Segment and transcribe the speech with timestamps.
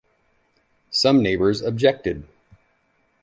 [0.89, 2.23] Some neighbors objected.